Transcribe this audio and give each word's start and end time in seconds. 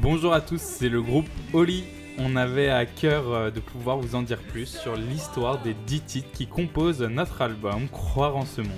Bonjour 0.00 0.32
à 0.32 0.40
tous, 0.40 0.60
c'est 0.60 0.88
le 0.88 1.02
groupe 1.02 1.26
Oli. 1.52 1.84
On 2.18 2.36
avait 2.36 2.70
à 2.70 2.86
cœur 2.86 3.32
euh, 3.32 3.50
de 3.50 3.58
pouvoir 3.58 3.98
vous 3.98 4.14
en 4.14 4.22
dire 4.22 4.38
plus 4.38 4.66
sur 4.66 4.94
l'histoire 4.94 5.60
des 5.60 5.74
10 5.74 6.00
titres 6.02 6.30
qui 6.32 6.46
composent 6.46 7.02
notre 7.02 7.42
album 7.42 7.88
Croire 7.88 8.36
en 8.36 8.44
ce 8.44 8.60
monde. 8.60 8.68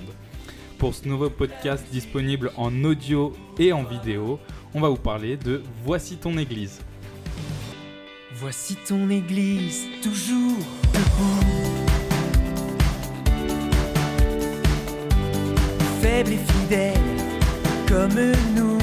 Pour 0.79 0.95
ce 0.95 1.07
nouveau 1.07 1.29
podcast 1.29 1.85
disponible 1.91 2.51
en 2.57 2.83
audio 2.83 3.33
et 3.59 3.71
en 3.71 3.83
vidéo, 3.83 4.39
on 4.73 4.81
va 4.81 4.89
vous 4.89 4.95
parler 4.95 5.37
de 5.37 5.61
Voici 5.83 6.17
ton 6.17 6.37
église. 6.39 6.81
Voici 8.39 8.75
ton 8.75 9.09
église, 9.09 9.87
toujours 10.03 10.59
debout. 10.93 11.87
Faible 16.01 16.33
et 16.33 16.37
fidèle, 16.37 17.01
comme 17.87 18.13
nous. 18.55 18.77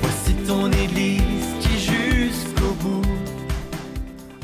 Voici 0.00 0.34
ton 0.44 0.72
église 0.72 1.22
qui 1.60 1.78
jusqu'au 1.78 2.74
bout. 2.80 3.02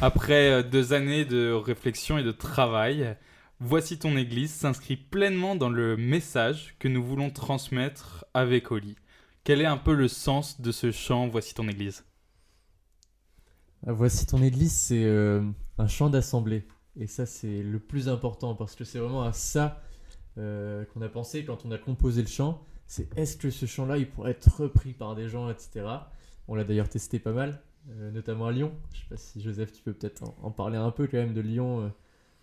Après 0.00 0.48
euh, 0.48 0.62
deux 0.62 0.92
années 0.92 1.24
de 1.24 1.50
réflexion 1.50 2.18
et 2.18 2.22
de 2.22 2.30
travail, 2.30 3.16
Voici 3.60 3.98
ton 3.98 4.16
église 4.16 4.52
s'inscrit 4.52 4.94
pleinement 4.94 5.56
dans 5.56 5.68
le 5.68 5.96
message 5.96 6.76
que 6.78 6.86
nous 6.86 7.02
voulons 7.02 7.30
transmettre 7.30 8.24
avec 8.32 8.70
Oli. 8.70 8.94
Quel 9.48 9.62
est 9.62 9.64
un 9.64 9.78
peu 9.78 9.94
le 9.94 10.08
sens 10.08 10.60
de 10.60 10.70
ce 10.70 10.92
chant 10.92 11.26
Voici 11.26 11.54
ton 11.54 11.66
église? 11.68 12.04
Ah, 13.86 13.94
Voici 13.94 14.26
ton 14.26 14.42
église, 14.42 14.74
c'est 14.74 15.04
euh, 15.04 15.42
un 15.78 15.88
chant 15.88 16.10
d'assemblée. 16.10 16.68
Et 16.96 17.06
ça, 17.06 17.24
c'est 17.24 17.62
le 17.62 17.78
plus 17.78 18.10
important 18.10 18.54
parce 18.54 18.76
que 18.76 18.84
c'est 18.84 18.98
vraiment 18.98 19.22
à 19.22 19.32
ça 19.32 19.80
euh, 20.36 20.84
qu'on 20.92 21.00
a 21.00 21.08
pensé 21.08 21.46
quand 21.46 21.64
on 21.64 21.70
a 21.70 21.78
composé 21.78 22.20
le 22.20 22.28
chant. 22.28 22.62
C'est 22.86 23.08
est-ce 23.16 23.38
que 23.38 23.48
ce 23.48 23.64
chant-là, 23.64 23.96
il 23.96 24.10
pourrait 24.10 24.32
être 24.32 24.54
repris 24.54 24.92
par 24.92 25.14
des 25.14 25.30
gens, 25.30 25.48
etc. 25.48 25.86
On 26.46 26.54
l'a 26.54 26.64
d'ailleurs 26.64 26.90
testé 26.90 27.18
pas 27.18 27.32
mal, 27.32 27.62
euh, 27.88 28.10
notamment 28.10 28.48
à 28.48 28.52
Lyon. 28.52 28.74
Je 28.92 28.98
sais 28.98 29.06
pas 29.08 29.16
si 29.16 29.40
Joseph, 29.40 29.72
tu 29.72 29.82
peux 29.82 29.94
peut-être 29.94 30.24
en, 30.42 30.50
parler 30.50 30.76
un 30.76 30.90
peu 30.90 31.06
quand 31.06 31.16
même 31.16 31.32
de 31.32 31.40
Lyon. 31.40 31.90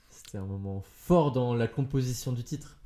C'était 0.10 0.40
un 0.40 0.48
moment 0.48 0.82
fort 0.82 1.32
dans 1.32 1.54
la 1.54 1.68
composition 1.68 2.32
du 2.32 2.44
titre. 2.44 2.80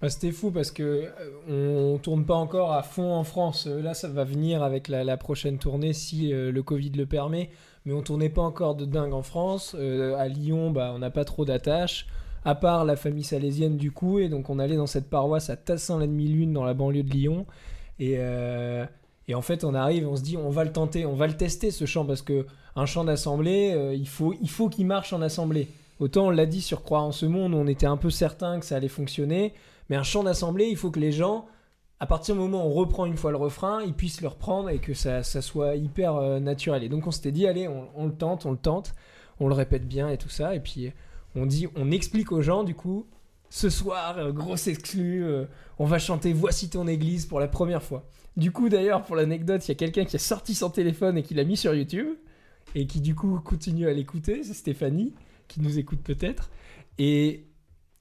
Bah, 0.00 0.10
C'était 0.10 0.32
fou 0.32 0.50
parce 0.50 0.70
que 0.70 1.08
euh, 1.48 1.94
on 1.94 1.98
tourne 1.98 2.26
pas 2.26 2.34
encore 2.34 2.72
à 2.72 2.82
fond 2.82 3.14
en 3.14 3.24
France. 3.24 3.66
Euh, 3.66 3.80
Là, 3.80 3.94
ça 3.94 4.08
va 4.08 4.24
venir 4.24 4.62
avec 4.62 4.88
la, 4.88 5.16
prochaine 5.16 5.58
tournée 5.58 5.92
si 5.92 6.32
euh, 6.32 6.52
le 6.52 6.62
Covid 6.62 6.90
le 6.90 7.06
permet. 7.06 7.50
Mais 7.84 7.92
on 7.92 8.02
tournait 8.02 8.28
pas 8.28 8.42
encore 8.42 8.74
de 8.74 8.84
dingue 8.84 9.14
en 9.14 9.22
France. 9.22 9.74
Euh, 9.78 10.16
à 10.16 10.28
Lyon, 10.28 10.70
bah, 10.70 10.92
on 10.94 10.98
n'a 10.98 11.10
pas 11.10 11.24
trop 11.24 11.44
d'attaches. 11.44 12.06
À 12.44 12.54
part 12.54 12.84
la 12.84 12.96
famille 12.96 13.24
salésienne 13.24 13.76
du 13.76 13.90
coup. 13.90 14.18
Et 14.18 14.28
donc 14.28 14.50
on 14.50 14.58
allait 14.58 14.76
dans 14.76 14.86
cette 14.86 15.08
paroisse 15.08 15.50
à 15.50 15.56
Tassin 15.56 15.98
la 15.98 16.06
demi-lune 16.06 16.52
dans 16.52 16.64
la 16.64 16.74
banlieue 16.74 17.02
de 17.02 17.10
Lyon. 17.10 17.46
Et, 17.98 18.18
en 19.34 19.42
fait, 19.42 19.64
on 19.64 19.74
arrive, 19.74 20.06
on 20.06 20.14
se 20.14 20.22
dit, 20.22 20.36
on 20.36 20.50
va 20.50 20.62
le 20.62 20.70
tenter, 20.70 21.04
on 21.06 21.14
va 21.14 21.26
le 21.26 21.36
tester 21.36 21.72
ce 21.72 21.84
chant 21.84 22.04
parce 22.04 22.22
que 22.22 22.46
un 22.76 22.86
chant 22.86 23.02
d'assemblée, 23.02 23.74
il 23.96 24.06
faut, 24.06 24.34
il 24.40 24.50
faut 24.50 24.68
qu'il 24.68 24.86
marche 24.86 25.12
en 25.12 25.22
assemblée. 25.22 25.66
Autant 25.98 26.26
on 26.26 26.30
l'a 26.30 26.46
dit 26.46 26.60
sur 26.60 26.84
Croire 26.84 27.02
en 27.02 27.10
ce 27.10 27.26
monde, 27.26 27.54
on 27.54 27.66
était 27.66 27.86
un 27.86 27.96
peu 27.96 28.10
certain 28.10 28.60
que 28.60 28.66
ça 28.66 28.76
allait 28.76 28.86
fonctionner. 28.86 29.54
Mais 29.88 29.96
un 29.96 30.02
chant 30.02 30.24
d'assemblée, 30.24 30.66
il 30.66 30.76
faut 30.76 30.90
que 30.90 31.00
les 31.00 31.12
gens, 31.12 31.46
à 32.00 32.06
partir 32.06 32.34
du 32.34 32.40
moment 32.40 32.66
où 32.66 32.70
on 32.70 32.72
reprend 32.72 33.06
une 33.06 33.16
fois 33.16 33.30
le 33.30 33.36
refrain, 33.36 33.82
ils 33.82 33.94
puissent 33.94 34.20
le 34.20 34.28
reprendre 34.28 34.68
et 34.68 34.78
que 34.78 34.94
ça, 34.94 35.22
ça 35.22 35.42
soit 35.42 35.76
hyper 35.76 36.16
euh, 36.16 36.40
naturel. 36.40 36.82
Et 36.82 36.88
donc 36.88 37.06
on 37.06 37.10
s'était 37.10 37.32
dit, 37.32 37.46
allez, 37.46 37.68
on, 37.68 38.06
le 38.06 38.12
tente, 38.12 38.46
on 38.46 38.50
le 38.50 38.58
tente, 38.58 38.94
on 39.40 39.48
le 39.48 39.54
répète 39.54 39.86
bien 39.86 40.08
et 40.08 40.18
tout 40.18 40.28
ça. 40.28 40.54
Et 40.54 40.60
puis 40.60 40.92
on 41.34 41.46
dit, 41.46 41.68
on 41.76 41.90
explique 41.90 42.32
aux 42.32 42.42
gens, 42.42 42.64
du 42.64 42.74
coup, 42.74 43.06
ce 43.48 43.70
soir, 43.70 44.18
euh, 44.18 44.32
grosse 44.32 44.66
exclu, 44.66 45.24
euh, 45.24 45.44
on 45.78 45.84
va 45.84 45.98
chanter 45.98 46.32
Voici 46.32 46.68
ton 46.68 46.86
église 46.86 47.26
pour 47.26 47.40
la 47.40 47.48
première 47.48 47.82
fois. 47.82 48.04
Du 48.36 48.50
coup, 48.50 48.68
d'ailleurs, 48.68 49.02
pour 49.02 49.16
l'anecdote, 49.16 49.66
il 49.66 49.68
y 49.68 49.72
a 49.72 49.76
quelqu'un 49.76 50.04
qui 50.04 50.16
a 50.16 50.18
sorti 50.18 50.54
son 50.54 50.68
téléphone 50.68 51.16
et 51.16 51.22
qui 51.22 51.34
l'a 51.34 51.44
mis 51.44 51.56
sur 51.56 51.74
YouTube 51.74 52.08
et 52.74 52.86
qui, 52.86 53.00
du 53.00 53.14
coup, 53.14 53.40
continue 53.40 53.88
à 53.88 53.92
l'écouter. 53.92 54.42
C'est 54.42 54.52
Stéphanie 54.52 55.14
qui 55.48 55.60
nous 55.60 55.78
écoute 55.78 56.00
peut-être. 56.02 56.50
Et 56.98 57.46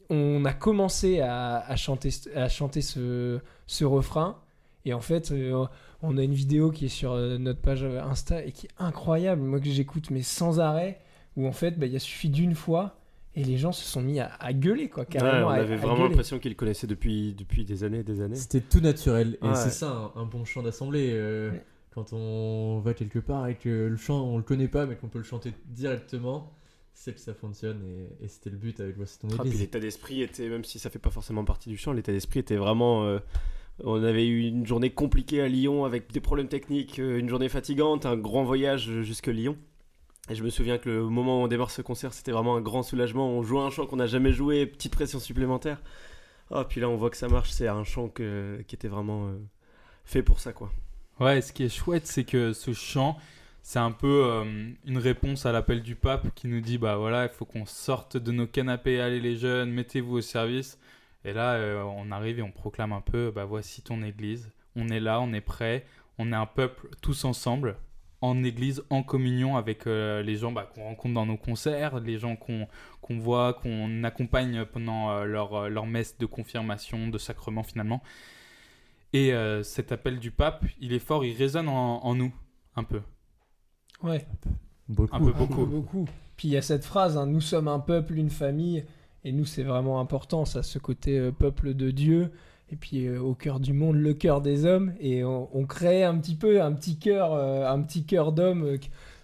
on 0.09 0.45
a 0.45 0.53
commencé 0.53 1.19
à, 1.19 1.57
à 1.59 1.75
chanter, 1.75 2.09
à 2.35 2.47
chanter 2.49 2.81
ce, 2.81 3.39
ce 3.67 3.85
refrain. 3.85 4.37
Et 4.85 4.93
en 4.93 4.99
fait, 5.01 5.31
euh, 5.31 5.65
on 6.03 6.17
a 6.17 6.23
une 6.23 6.33
vidéo 6.33 6.69
qui 6.71 6.85
est 6.85 6.89
sur 6.89 7.13
euh, 7.13 7.37
notre 7.39 7.59
page 7.61 7.83
Insta 7.83 8.43
et 8.45 8.51
qui 8.51 8.67
est 8.67 8.71
incroyable, 8.77 9.41
moi 9.41 9.59
que 9.59 9.69
j'écoute 9.69 10.11
mais 10.11 10.21
sans 10.21 10.59
arrêt, 10.59 10.99
où 11.35 11.47
en 11.47 11.51
fait, 11.51 11.79
bah, 11.79 11.87
il 11.87 11.95
a 11.95 11.99
suffi 11.99 12.29
d'une 12.29 12.53
fois 12.55 12.99
et 13.35 13.43
les 13.43 13.57
gens 13.57 13.71
se 13.71 13.83
sont 13.83 14.01
mis 14.01 14.19
à, 14.19 14.31
à 14.39 14.53
gueuler, 14.53 14.87
quoi, 14.89 15.03
Ouais, 15.03 15.09
carrément. 15.09 15.47
on 15.47 15.49
avait 15.49 15.73
à 15.73 15.77
vraiment 15.77 16.03
l'impression 16.07 16.39
qu'il 16.39 16.51
le 16.51 16.55
connaissait 16.55 16.87
depuis, 16.87 17.33
depuis 17.33 17.65
des 17.65 17.83
années 17.83 17.99
et 17.99 18.03
des 18.03 18.21
années. 18.21 18.35
C'était 18.35 18.61
tout 18.61 18.79
naturel. 18.79 19.37
Et 19.41 19.47
Ouais. 19.47 19.55
c'est 19.55 19.71
ça, 19.71 20.11
un, 20.15 20.21
un 20.21 20.25
bon 20.25 20.45
chant 20.45 20.61
d'assemblée. 20.63 21.09
euh, 21.13 21.51
Ouais. 21.51 21.63
Quand 21.93 22.11
on 22.11 22.79
va 22.79 22.93
quelque 22.93 23.19
part 23.19 23.47
et 23.47 23.55
que 23.55 23.69
le 23.87 23.95
chant, 23.95 24.21
on 24.21 24.35
le 24.35 24.43
connaît 24.43 24.67
pas, 24.67 24.85
mais 24.85 24.95
qu'on 24.97 25.07
peut 25.07 25.17
le 25.17 25.23
chanter 25.23 25.53
directement, 25.67 26.51
c'est 26.95 27.13
que 27.13 27.19
ça 27.19 27.33
fonctionne. 27.35 27.83
Et, 27.85 28.25
et 28.25 28.27
c'était 28.27 28.49
le 28.49 28.57
but 28.57 28.79
avec 28.79 28.95
Voici 28.97 29.19
ton 29.19 29.27
Ah, 29.37 29.43
église. 29.43 29.59
l'état 29.59 29.79
d'esprit 29.79 30.21
était, 30.23 30.49
même 30.49 30.63
si 30.63 30.79
ça 30.79 30.89
fait 30.89 30.97
pas 30.99 31.11
forcément 31.11 31.45
partie 31.45 31.69
du 31.69 31.77
chant, 31.77 31.93
l'état 31.93 32.11
d'esprit 32.11 32.39
était 32.39 32.55
vraiment. 32.57 33.03
euh, 33.05 33.19
on 33.83 34.01
avait 34.03 34.25
eu 34.25 34.47
une 34.47 34.65
journée 34.65 34.89
compliquée 34.89 35.41
à 35.41 35.47
Lyon 35.49 35.83
avec 35.85 36.11
des 36.13 36.21
problèmes 36.21 36.47
techniques, 36.47 36.97
euh, 36.99 37.19
une 37.19 37.27
journée 37.29 37.49
fatigante, 37.49 38.05
un 38.05 38.15
grand 38.17 38.43
voyage 38.45 38.89
jusque 39.01 39.27
Lyon. 39.27 39.57
Et 40.29 40.33
je 40.35 40.43
me 40.43 40.49
souviens 40.49 40.77
que 40.79 40.89
le 40.89 41.03
moment 41.09 41.41
où 41.41 41.43
on 41.43 41.47
démarre 41.47 41.69
ce 41.69 41.83
concert, 41.83 42.11
c'était 42.13 42.31
vraiment 42.31 42.55
un 42.55 42.61
grand 42.61 42.81
soulagement. 42.81 43.29
On 43.29 43.43
jouait 43.43 43.59
un 43.61 43.69
chant 43.69 43.85
qu'on 43.85 43.97
n'a 43.97 44.07
jamais 44.07 44.31
joué, 44.31 44.65
petite 44.65 44.93
pression 44.95 45.19
supplémentaire. 45.19 45.81
Ah, 46.49 46.63
puis 46.67 46.79
là, 46.81 46.89
on 46.89 46.95
voit 46.95 47.09
que 47.11 47.17
ça 47.17 47.27
marche. 47.27 47.51
C'est 47.51 47.67
un 47.67 47.83
chant 47.83 48.07
que- 48.09 48.63
qui 48.67 48.75
était 48.75 48.87
vraiment 48.87 49.27
euh, 49.27 49.33
fait 50.05 50.23
pour 50.23 50.39
ça, 50.39 50.51
quoi. 50.53 50.71
Ouais, 51.19 51.41
ce 51.41 51.53
qui 51.53 51.63
est 51.63 51.69
chouette, 51.69 52.07
c'est 52.07 52.23
que 52.23 52.53
ce 52.53 52.73
chant, 52.73 53.17
c'est 53.67 53.79
un 53.79 53.91
peu 53.91 54.25
euh, 54.25 54.69
une 54.85 54.99
réponse 54.99 55.47
à 55.47 55.51
l'appel 55.51 55.81
du 55.81 55.95
pape 55.95 56.27
qui 56.35 56.47
nous 56.47 56.61
dit 56.61 56.77
bah 56.77 56.97
voilà, 56.97 57.23
il 57.23 57.29
faut 57.29 57.45
qu'on 57.45 57.65
sorte 57.65 58.15
de 58.15 58.31
nos 58.31 58.45
canapés, 58.45 59.01
allez 59.01 59.19
les 59.19 59.37
jeunes, 59.37 59.71
mettez-vous 59.71 60.17
au 60.17 60.21
service. 60.21 60.79
Et 61.23 61.33
là, 61.33 61.53
euh, 61.53 61.81
on 61.81 62.11
arrive 62.11 62.37
et 62.37 62.43
on 62.43 62.51
proclame 62.51 62.93
un 62.93 63.01
peu 63.01 63.31
bah 63.31 63.45
voici 63.45 63.81
ton 63.81 64.03
église. 64.03 64.51
On 64.75 64.87
est 64.89 64.99
là, 64.99 65.19
on 65.19 65.33
est 65.33 65.41
prêt, 65.41 65.83
on 66.19 66.31
est 66.31 66.35
un 66.35 66.45
peuple 66.45 66.89
tous 67.01 67.25
ensemble, 67.25 67.77
en 68.21 68.43
église, 68.43 68.83
en 68.91 69.01
communion 69.01 69.57
avec 69.57 69.87
euh, 69.87 70.21
les 70.21 70.35
gens 70.35 70.51
bah, 70.51 70.69
qu'on 70.71 70.83
rencontre 70.83 71.15
dans 71.15 71.25
nos 71.25 71.37
concerts, 71.37 71.99
les 72.01 72.19
gens 72.19 72.35
qu'on 72.35 72.67
voit, 73.17 73.55
qu'on 73.55 74.03
accompagne 74.03 74.65
pendant 74.65 75.23
leur, 75.23 75.69
leur 75.69 75.87
messe 75.87 76.19
de 76.19 76.27
confirmation, 76.27 77.07
de 77.07 77.17
sacrement 77.17 77.63
finalement. 77.63 78.03
Et 79.11 79.33
cet 79.63 79.91
appel 79.91 80.19
du 80.19 80.29
pape, 80.29 80.65
il 80.79 80.93
est 80.93 80.99
fort, 80.99 81.25
il 81.25 81.35
résonne 81.35 81.69
en 81.69 82.13
nous, 82.13 82.31
un 82.75 82.83
peu. 82.83 83.01
Ouais. 84.05 84.25
Beaucoup. 84.87 85.15
Un 85.15 85.19
peu 85.19 85.25
Un 85.27 85.31
beaucoup. 85.31 85.55
peu, 85.55 85.65
beaucoup. 85.65 86.05
Puis 86.37 86.47
il 86.49 86.51
y 86.51 86.57
a 86.57 86.61
cette 86.61 86.85
phrase, 86.85 87.17
hein, 87.17 87.25
nous 87.25 87.41
sommes 87.41 87.67
un 87.67 87.79
peuple, 87.79 88.17
une 88.17 88.29
famille, 88.29 88.85
et 89.23 89.31
nous 89.31 89.45
c'est 89.45 89.63
vraiment 89.63 89.99
important, 89.99 90.45
ça, 90.45 90.63
ce 90.63 90.79
côté 90.79 91.17
euh, 91.17 91.31
peuple 91.31 91.73
de 91.73 91.91
Dieu, 91.91 92.31
et 92.71 92.75
puis 92.75 93.07
euh, 93.07 93.19
au 93.19 93.33
cœur 93.33 93.59
du 93.59 93.73
monde, 93.73 93.95
le 93.95 94.13
cœur 94.13 94.41
des 94.41 94.65
hommes, 94.65 94.93
et 94.99 95.23
on, 95.23 95.49
on 95.57 95.65
crée 95.65 96.03
un 96.03 96.17
petit 96.17 96.35
peu 96.35 96.61
un 96.61 96.73
petit 96.73 96.97
cœur, 96.97 97.33
euh, 97.33 97.67
un 97.67 97.81
petit 97.81 98.05
cœur 98.05 98.31
d'homme 98.31 98.63
euh, 98.63 98.77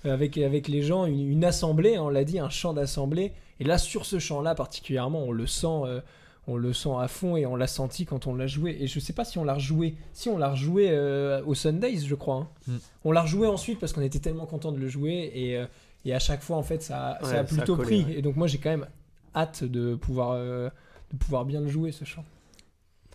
avec, 0.04 0.38
avec 0.38 0.68
les 0.68 0.82
gens, 0.82 1.06
une, 1.06 1.30
une 1.30 1.44
assemblée, 1.46 1.98
hein, 1.98 2.04
on 2.04 2.10
l'a 2.10 2.24
dit, 2.24 2.40
un 2.40 2.50
chant 2.50 2.74
d'assemblée, 2.74 3.34
et 3.60 3.64
là 3.66 3.78
sur 3.78 4.06
ce 4.06 4.20
chant-là 4.20 4.56
particulièrement, 4.56 5.24
on 5.24 5.32
le 5.32 5.48
sent. 5.48 6.02
On 6.52 6.58
le 6.58 6.74
sent 6.74 6.90
à 7.00 7.08
fond 7.08 7.36
et 7.38 7.46
on 7.46 7.56
l'a 7.56 7.68
senti 7.68 8.06
quand 8.06 8.28
on 8.28 8.36
l'a 8.36 8.48
joué. 8.48 8.78
Et 8.80 8.88
je 8.88 9.00
sais 9.00 9.14
pas 9.14 9.26
si 9.26 9.38
on 9.38 9.44
l'a 9.44 9.54
rejoué. 9.56 9.96
Si 10.14 10.30
on 10.30 10.38
l'a 10.38 10.50
rejoué 10.52 10.88
euh, 10.92 11.42
au 11.46 11.56
Sundays, 11.56 11.98
je 12.00 12.16
crois. 12.16 12.36
hein. 12.36 12.48
Mm. 12.68 12.76
On 13.06 13.12
l'a 13.12 13.22
rejoué 13.22 13.48
ensuite 13.48 13.80
parce 13.80 13.94
qu'on 13.94 14.02
était 14.02 14.20
tellement 14.20 14.46
content 14.46 14.72
de 14.72 14.78
le 14.80 14.88
jouer 14.88 15.32
et, 15.34 15.58
euh, 15.58 15.66
et 16.06 16.14
à 16.14 16.20
chaque 16.20 16.42
fois 16.42 16.58
en 16.58 16.64
fait 16.64 16.82
ça, 16.84 17.12
a 17.14 17.26
ça 17.26 17.40
a 17.40 17.44
plutôt 17.44 17.76
collé, 17.76 17.88
pris. 18.04 18.06
ouais. 18.06 18.20
Et 18.20 18.22
donc 18.22 18.36
moi 18.36 18.48
j'ai 18.48 18.58
quand 18.58 18.70
même 18.72 18.88
hâte 19.36 19.64
de 19.64 19.96
pouvoir 19.96 20.32
euh, 20.34 20.70
de 21.12 21.18
pouvoir 21.18 21.46
bien 21.46 21.62
le 21.62 21.68
jouer 21.70 21.92
ce 21.92 22.06
chant. 22.06 22.24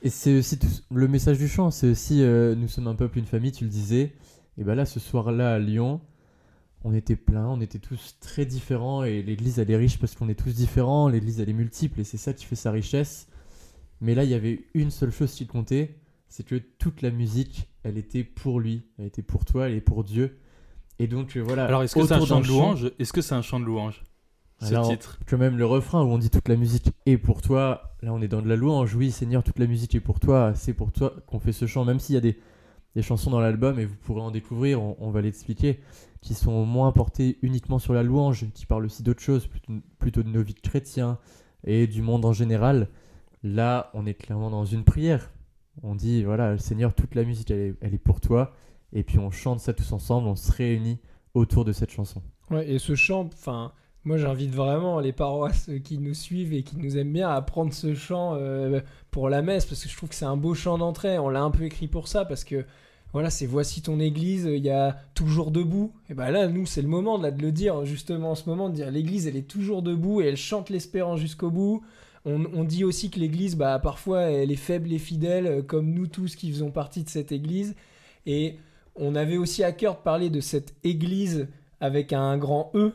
Et 0.02 0.10
c'est 0.10 0.38
aussi 0.38 0.58
tout- 0.58 0.66
le 0.94 1.08
message 1.08 1.38
du 1.38 1.48
chant, 1.48 1.70
c'est 1.70 1.88
aussi 1.88 2.22
euh, 2.22 2.54
nous 2.54 2.68
sommes 2.68 2.86
un 2.86 2.94
peuple, 2.94 3.18
une 3.18 3.24
famille, 3.26 3.52
tu 3.52 3.64
le 3.64 3.70
disais. 3.70 4.12
Et 4.58 4.64
ben 4.64 4.74
là, 4.74 4.84
ce 4.86 5.00
soir-là 5.00 5.54
à 5.54 5.58
Lyon, 5.58 6.00
on 6.86 6.94
était 6.94 7.16
plein, 7.16 7.48
on 7.48 7.60
était 7.60 7.80
tous 7.80 8.16
très 8.20 8.46
différents 8.46 9.02
et 9.02 9.20
l'église 9.20 9.58
elle 9.58 9.72
est 9.72 9.76
riche 9.76 9.98
parce 9.98 10.14
qu'on 10.14 10.28
est 10.28 10.36
tous 10.36 10.54
différents, 10.54 11.08
l'église 11.08 11.40
elle 11.40 11.48
est 11.48 11.52
multiple 11.52 11.98
et 12.00 12.04
c'est 12.04 12.16
ça 12.16 12.32
qui 12.32 12.44
fait 12.44 12.54
sa 12.54 12.70
richesse. 12.70 13.26
Mais 14.00 14.14
là, 14.14 14.22
il 14.22 14.30
y 14.30 14.34
avait 14.34 14.66
une 14.72 14.92
seule 14.92 15.10
chose 15.10 15.32
qui 15.32 15.48
comptait, 15.48 15.96
c'est 16.28 16.46
que 16.46 16.54
toute 16.54 17.02
la 17.02 17.10
musique, 17.10 17.68
elle 17.82 17.98
était 17.98 18.22
pour 18.22 18.60
lui, 18.60 18.84
elle 18.98 19.06
était 19.06 19.22
pour 19.22 19.44
toi, 19.44 19.68
elle 19.68 19.74
est 19.74 19.80
pour 19.80 20.04
Dieu. 20.04 20.38
Et 21.00 21.08
donc 21.08 21.36
euh, 21.36 21.40
voilà. 21.40 21.64
Alors, 21.64 21.82
est-ce 21.82 21.96
que 21.96 22.06
c'est 22.06 22.14
un 22.14 22.24
chant 22.24 22.40
de 22.40 22.46
louange? 22.46 22.92
Est-ce 23.00 23.12
que 23.12 23.20
c'est 23.20 23.34
un 23.34 23.42
chant 23.42 23.58
de 23.58 23.64
louange 23.64 24.04
Ce 24.60 24.66
Alors, 24.66 24.88
titre? 24.88 25.18
quand 25.26 25.38
même 25.38 25.58
le 25.58 25.66
refrain 25.66 26.04
où 26.04 26.08
on 26.08 26.18
dit 26.18 26.30
toute 26.30 26.48
la 26.48 26.56
musique 26.56 26.90
est 27.04 27.18
pour 27.18 27.42
toi, 27.42 27.96
là 28.00 28.12
on 28.12 28.22
est 28.22 28.28
dans 28.28 28.42
de 28.42 28.48
la 28.48 28.54
louange, 28.54 28.94
oui 28.94 29.10
Seigneur, 29.10 29.42
toute 29.42 29.58
la 29.58 29.66
musique 29.66 29.96
est 29.96 30.00
pour 30.00 30.20
toi, 30.20 30.52
c'est 30.54 30.72
pour 30.72 30.92
toi 30.92 31.16
qu'on 31.26 31.40
fait 31.40 31.52
ce 31.52 31.66
chant, 31.66 31.84
même 31.84 31.98
s'il 31.98 32.14
y 32.14 32.18
a 32.18 32.20
des, 32.20 32.38
des 32.94 33.02
chansons 33.02 33.30
dans 33.30 33.40
l'album, 33.40 33.78
et 33.78 33.84
vous 33.84 33.96
pourrez 33.96 34.22
en 34.22 34.30
découvrir, 34.30 34.82
on, 34.82 35.10
va 35.10 35.20
l'expliquer, 35.20 35.80
qui 36.22 36.34
sont 36.34 36.64
moins 36.64 36.92
portées 36.92 37.38
uniquement 37.42 37.78
sur 37.78 37.92
la 37.92 38.02
louange, 38.02 38.46
qui 38.54 38.64
parlent 38.66 38.86
aussi 38.86 39.02
d'autres 39.02 39.20
choses, 39.20 39.48
plutôt, 39.98 40.22
de 40.22 40.28
nos 40.28 40.42
vies 40.42 40.54
chrétiens 40.54 41.18
et 41.64 41.86
du 41.86 42.00
monde 42.00 42.24
en 42.24 42.32
général. 42.32 42.88
Là, 43.42 43.90
on 43.92 44.06
est 44.06 44.14
clairement 44.14 44.50
dans 44.50 44.64
une 44.64 44.84
prière. 44.84 45.30
On 45.82 45.94
dit, 45.94 46.24
voilà, 46.24 46.56
Seigneur, 46.56 46.94
toute 46.94 47.14
la 47.14 47.24
musique, 47.24 47.50
elle 47.50 47.60
est, 47.60 47.74
elle 47.82 47.94
est 47.94 47.98
pour 47.98 48.20
toi. 48.20 48.54
Et 48.92 49.02
puis 49.02 49.18
on 49.18 49.30
chante 49.30 49.60
ça 49.60 49.74
tous 49.74 49.92
ensemble, 49.92 50.28
on 50.28 50.36
se 50.36 50.50
réunit 50.52 50.98
autour 51.34 51.64
de 51.64 51.72
cette 51.72 51.90
chanson. 51.90 52.22
Ouais, 52.50 52.68
et 52.70 52.78
ce 52.78 52.94
chant, 52.94 53.28
enfin, 53.32 53.72
moi 54.06 54.18
j'invite 54.18 54.54
vraiment 54.54 55.00
les 55.00 55.12
paroisses 55.12 55.68
qui 55.84 55.98
nous 55.98 56.14
suivent 56.14 56.54
et 56.54 56.62
qui 56.62 56.76
nous 56.76 56.96
aiment 56.96 57.12
bien 57.12 57.28
à 57.28 57.42
prendre 57.42 57.74
ce 57.74 57.94
chant 57.94 58.36
euh, 58.36 58.80
pour 59.10 59.28
la 59.28 59.42
messe 59.42 59.66
parce 59.66 59.82
que 59.82 59.88
je 59.88 59.96
trouve 59.96 60.08
que 60.08 60.14
c'est 60.14 60.24
un 60.24 60.36
beau 60.36 60.54
chant 60.54 60.78
d'entrée. 60.78 61.18
On 61.18 61.28
l'a 61.28 61.42
un 61.42 61.50
peu 61.50 61.64
écrit 61.64 61.88
pour 61.88 62.06
ça 62.06 62.24
parce 62.24 62.44
que 62.44 62.64
voilà, 63.12 63.30
c'est 63.30 63.46
voici 63.46 63.82
ton 63.82 63.98
église, 63.98 64.44
il 64.44 64.64
y 64.64 64.70
a 64.70 64.96
toujours 65.14 65.50
debout. 65.50 65.92
Et 66.08 66.14
ben 66.14 66.30
là, 66.30 66.46
nous, 66.46 66.66
c'est 66.66 66.82
le 66.82 66.88
moment 66.88 67.18
là, 67.18 67.30
de 67.30 67.42
le 67.42 67.50
dire 67.50 67.84
justement 67.84 68.32
en 68.32 68.34
ce 68.36 68.48
moment, 68.48 68.68
de 68.68 68.74
dire 68.74 68.90
l'église 68.90 69.26
elle 69.26 69.36
est 69.36 69.48
toujours 69.48 69.82
debout 69.82 70.20
et 70.20 70.26
elle 70.26 70.36
chante 70.36 70.70
l'espérance 70.70 71.18
jusqu'au 71.18 71.50
bout. 71.50 71.82
On, 72.24 72.44
on 72.54 72.62
dit 72.62 72.84
aussi 72.84 73.10
que 73.10 73.18
l'église, 73.18 73.56
bah, 73.56 73.78
parfois, 73.80 74.22
elle 74.22 74.52
est 74.52 74.56
faible 74.56 74.92
et 74.92 74.98
fidèle, 74.98 75.46
euh, 75.46 75.62
comme 75.62 75.92
nous 75.92 76.06
tous 76.06 76.36
qui 76.36 76.50
faisons 76.50 76.70
partie 76.70 77.02
de 77.02 77.08
cette 77.08 77.32
église. 77.32 77.74
Et 78.24 78.56
on 78.94 79.14
avait 79.14 79.36
aussi 79.36 79.64
à 79.64 79.72
cœur 79.72 79.96
de 79.96 80.02
parler 80.02 80.30
de 80.30 80.40
cette 80.40 80.74
église 80.84 81.48
avec 81.80 82.12
un 82.12 82.36
grand 82.38 82.70
E, 82.74 82.94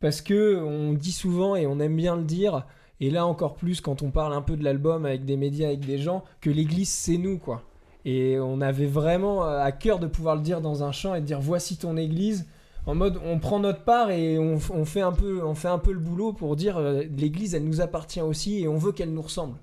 parce 0.00 0.20
que 0.20 0.62
on 0.62 0.92
dit 0.92 1.12
souvent 1.12 1.56
et 1.56 1.66
on 1.66 1.80
aime 1.80 1.96
bien 1.96 2.16
le 2.16 2.24
dire, 2.24 2.66
et 3.00 3.10
là 3.10 3.26
encore 3.26 3.54
plus 3.54 3.80
quand 3.80 4.02
on 4.02 4.10
parle 4.10 4.32
un 4.32 4.42
peu 4.42 4.56
de 4.56 4.64
l'album 4.64 5.06
avec 5.06 5.24
des 5.24 5.36
médias, 5.36 5.68
avec 5.68 5.80
des 5.80 5.98
gens, 5.98 6.24
que 6.40 6.50
l'église 6.50 6.88
c'est 6.88 7.18
nous, 7.18 7.38
quoi. 7.38 7.62
Et 8.04 8.38
on 8.38 8.60
avait 8.60 8.86
vraiment 8.86 9.44
euh, 9.44 9.60
à 9.60 9.72
cœur 9.72 9.98
de 9.98 10.06
pouvoir 10.06 10.36
le 10.36 10.42
dire 10.42 10.60
dans 10.60 10.82
un 10.82 10.92
chant 10.92 11.14
et 11.14 11.20
de 11.20 11.26
dire 11.26 11.40
voici 11.40 11.76
ton 11.76 11.96
église. 11.96 12.46
En 12.86 12.94
mode, 12.94 13.20
on 13.22 13.38
prend 13.38 13.58
notre 13.58 13.84
part 13.84 14.10
et 14.10 14.38
on, 14.38 14.58
fait, 14.58 15.02
un 15.02 15.12
peu, 15.12 15.44
on 15.44 15.54
fait 15.54 15.68
un 15.68 15.78
peu 15.78 15.92
le 15.92 15.98
boulot 15.98 16.32
pour 16.32 16.56
dire 16.56 16.78
euh, 16.78 17.02
l'église, 17.18 17.54
elle 17.54 17.64
nous 17.64 17.82
appartient 17.82 18.22
aussi 18.22 18.60
et 18.60 18.68
on 18.68 18.78
veut 18.78 18.92
qu'elle 18.92 19.12
nous 19.12 19.20
ressemble. 19.20 19.58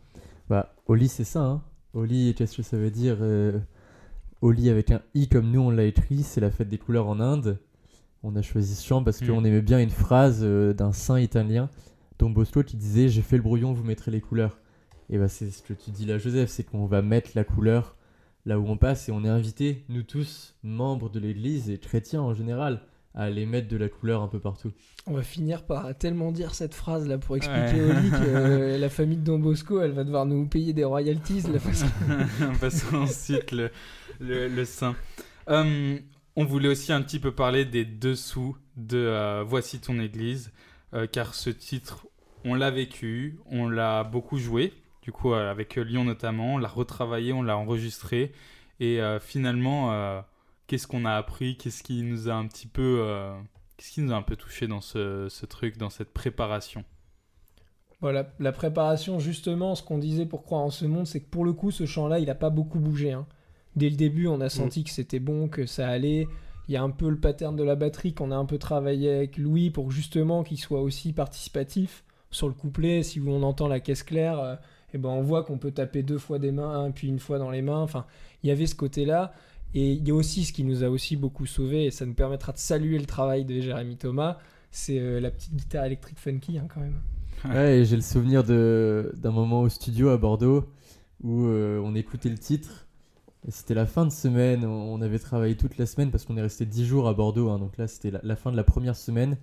Bah, 0.48 0.76
Oli, 0.86 1.08
c'est 1.08 1.24
ça, 1.24 1.42
hein. 1.42 1.62
Oli, 1.96 2.36
qu'est-ce 2.36 2.58
que 2.58 2.62
ça 2.62 2.78
veut 2.78 2.92
dire 2.92 3.18
euh, 3.22 3.58
Oli 4.42 4.70
avec 4.70 4.92
un 4.92 5.02
I 5.16 5.28
comme 5.28 5.50
nous 5.50 5.62
on 5.62 5.72
l'a 5.72 5.86
écrit, 5.86 6.22
c'est 6.22 6.42
la 6.42 6.52
fête 6.52 6.70
des 6.70 6.78
couleurs 6.78 7.08
en 7.08 7.20
Inde. 7.20 7.58
On 8.28 8.36
a 8.36 8.42
choisi 8.42 8.74
ce 8.76 8.86
chant 8.86 9.04
parce 9.04 9.22
Mm. 9.22 9.28
qu'on 9.28 9.46
aimait 9.46 9.62
bien 9.62 9.80
une 9.80 9.90
phrase 9.92 10.40
euh, 10.42 10.74
d'un 10.74 10.92
saint 10.92 11.20
italien, 11.20 11.70
Don 12.18 12.32
Bosco, 12.32 12.64
qui 12.64 12.76
disait 12.76 13.08
J'ai 13.08 13.22
fait 13.22 13.38
le 13.38 13.44
brouillon, 13.44 13.72
vous 13.74 13.84
mettrez 13.84 14.10
les 14.12 14.22
couleurs. 14.22 14.58
Et 15.12 15.20
bah, 15.20 15.28
c'est 15.28 15.52
ce 15.52 15.62
que 15.62 15.74
tu 15.74 15.92
dis 15.92 16.06
là, 16.08 16.18
Joseph, 16.18 16.50
c'est 16.50 16.64
qu'on 16.64 16.88
va 16.88 17.04
mettre 17.04 17.30
la 17.36 17.44
couleur 17.44 17.96
là 18.48 18.60
où 18.60 18.66
on 18.68 18.78
passe 18.78 19.10
et 19.10 19.12
on 19.12 19.24
est 19.24 19.30
invité, 19.30 19.86
nous 19.90 20.02
tous, 20.04 20.56
membres 20.64 21.10
de 21.10 21.20
l'église 21.20 21.70
et 21.70 21.78
chrétiens 21.78 22.22
en 22.22 22.34
général, 22.34 22.82
à 23.14 23.24
aller 23.24 23.46
mettre 23.46 23.68
de 23.68 23.78
la 23.78 23.90
couleur 23.90 24.22
un 24.24 24.28
peu 24.28 24.40
partout. 24.40 24.72
On 25.08 25.14
va 25.14 25.22
finir 25.22 25.64
par 25.64 25.96
tellement 25.98 26.32
dire 26.32 26.54
cette 26.56 26.74
phrase 26.74 27.08
là 27.08 27.18
pour 27.20 27.38
expliquer 27.38 27.82
au 27.82 27.88
lit 27.94 28.10
que 28.10 28.16
euh, 28.28 28.78
la 28.80 28.90
famille 28.90 29.18
de 29.18 29.24
Don 29.24 29.38
Bosco, 29.40 29.80
elle 29.82 29.92
va 29.94 30.04
devoir 30.04 30.26
nous 30.26 30.48
payer 30.48 30.74
des 30.74 30.84
royalties. 30.84 31.42
Là, 31.44 31.60
parce 31.64 31.84
que- 31.84 32.58
Passons 32.60 32.96
ensuite 32.98 33.52
le, 33.52 33.70
le, 34.20 34.48
le 34.48 34.66
sein. 34.66 34.96
Euh, 35.50 35.98
on 36.36 36.46
voulait 36.46 36.68
aussi 36.68 36.92
un 36.92 37.02
petit 37.02 37.20
peu 37.20 37.32
parler 37.34 37.66
des 37.66 37.86
dessous 37.86 38.58
de 38.76 38.98
euh, 38.98 39.44
Voici 39.44 39.80
ton 39.80 40.00
église, 40.00 40.52
euh, 40.94 41.08
car 41.08 41.34
ce 41.34 41.50
titre, 41.50 42.08
on 42.44 42.56
l'a 42.56 42.72
vécu, 42.72 43.40
on 43.46 43.70
l'a 43.70 44.04
beaucoup 44.04 44.38
joué, 44.38 44.74
du 45.02 45.12
coup 45.12 45.34
euh, 45.34 45.50
avec 45.50 45.76
Lyon 45.76 46.04
notamment, 46.04 46.56
on 46.56 46.58
l'a 46.58 46.68
retravaillé, 46.68 47.34
on 47.34 47.42
l'a 47.42 47.58
enregistré, 47.58 48.34
et 48.82 49.00
finalement, 49.22 50.22
qu'est-ce 50.68 50.86
qu'on 50.86 51.06
a 51.06 51.14
appris, 51.14 51.56
qu'est-ce 51.56 51.82
qui 51.82 52.02
nous 52.02 52.28
a 52.28 52.34
un 52.34 52.46
petit 52.46 52.68
peu, 52.68 53.02
qu'est-ce 53.78 54.34
touché 54.36 54.68
dans 54.68 54.82
ce, 54.82 55.30
ce 55.30 55.46
truc, 55.46 55.78
dans 55.78 55.90
cette 55.90 56.12
préparation? 56.12 56.84
Voilà, 58.02 58.28
la 58.40 58.52
préparation, 58.52 59.20
justement, 59.20 59.76
ce 59.76 59.82
qu'on 59.82 59.98
disait 59.98 60.26
pour 60.26 60.44
croire 60.44 60.62
en 60.62 60.72
ce 60.72 60.84
monde, 60.84 61.08
c'est 61.08 61.22
que 61.22 61.30
pour 61.30 61.46
le 61.46 61.54
coup, 61.54 61.72
ce 61.72 61.86
chant-là, 61.86 62.20
il 62.20 62.26
n'a 62.26 62.36
pas 62.36 62.50
beaucoup 62.50 62.80
bougé. 62.80 63.14
hein. 63.14 63.26
Dès 63.76 63.90
le 63.90 63.96
début, 63.96 64.28
on 64.28 64.40
a 64.42 64.50
senti 64.50 64.84
que 64.84 64.90
c'était 64.90 65.20
bon, 65.20 65.48
que 65.48 65.66
ça 65.66 65.88
allait. 65.90 66.28
Il 66.68 66.74
y 66.74 66.78
a 66.78 66.82
un 66.84 66.90
peu 66.90 67.10
le 67.10 67.20
pattern 67.20 67.56
de 67.56 67.64
la 67.64 67.76
batterie 67.76 68.14
qu'on 68.14 68.32
a 68.32 68.36
un 68.36 68.46
peu 68.46 68.58
travaillé 68.58 69.12
avec 69.14 69.38
Louis 69.38 69.70
pour 69.70 69.92
justement 69.92 70.44
qu'il 70.44 70.60
soit 70.60 70.82
aussi 70.82 71.14
participatif. 71.14 72.04
Sur 72.32 72.48
le 72.48 72.54
couplet, 72.54 73.04
si 73.04 73.22
on 73.26 73.44
entend 73.44 73.68
la 73.68 73.80
caisse 73.80 74.04
claire, 74.04 74.40
euh, 74.40 74.56
eh 74.94 74.98
ben 74.98 75.10
on 75.10 75.22
voit 75.22 75.44
qu'on 75.44 75.58
peut 75.58 75.72
taper 75.72 76.04
deux 76.04 76.18
fois 76.18 76.40
des 76.40 76.52
mains, 76.52 76.90
puis 76.92 77.08
une 77.08 77.20
fois 77.20 77.38
dans 77.38 77.52
les 77.52 77.62
mains. 77.62 77.82
Enfin, 77.82 78.06
il 78.44 78.50
y 78.50 78.52
avait 78.52 78.66
ce 78.66 78.76
côté-là. 78.76 79.34
Et 79.74 79.92
il 79.92 80.08
y 80.08 80.12
a 80.12 80.16
aussi 80.16 80.46
ce 80.46 80.54
qui 80.54 80.64
nous 80.64 80.84
a 80.84 80.90
aussi 80.90 81.18
beaucoup 81.18 81.46
sauvé, 81.46 81.86
et 81.86 81.92
ça 81.92 82.06
nous 82.06 82.14
permettra 82.14 82.54
de 82.54 82.58
saluer 82.58 82.98
le 82.98 83.06
travail 83.06 83.44
de 83.44 83.60
Jérémy 83.60 83.98
Thomas, 83.98 84.38
c'est 84.72 85.00
euh, 85.00 85.20
la 85.20 85.32
petite 85.32 85.54
guitare 85.54 85.84
électrique 85.86 86.18
funky 86.18 86.58
hein, 86.58 86.68
quand 86.74 86.80
même. 86.80 87.02
Ouais, 87.44 87.80
et 87.80 87.86
j'ai 87.86 87.98
le 87.98 88.02
souvenir 88.02 88.44
de- 88.46 89.14
d'un 89.18 89.32
moment 89.32 89.62
au 89.62 89.70
studio 89.70 90.10
à 90.10 90.18
Bordeaux 90.18 90.66
où 91.22 91.46
euh, 91.46 91.80
on 91.84 91.94
écoutait 91.94 92.30
le 92.30 92.38
titre. 92.38 92.85
C'était 93.50 93.74
la 93.76 93.86
fin 93.86 94.06
de 94.06 94.12
semaine, 94.12 94.66
on 94.66 95.02
avait 95.02 95.20
travaillé 95.20 95.56
toute 95.56 95.78
la 95.78 95.86
semaine 95.86 96.10
parce 96.10 96.26
qu'on 96.26 96.36
est 96.38 96.42
resté 96.42 96.66
10 96.66 96.86
jours 96.86 97.08
à 97.08 97.14
Bordeaux, 97.14 97.50
hein, 97.50 97.60
donc 97.60 97.78
là 97.78 97.88
c'était 97.88 98.10
la, 98.10 98.20
la 98.24 98.36
fin 98.36 98.52
de 98.52 98.58
la 98.58 98.64
première 98.64 98.96
semaine. 98.96 99.38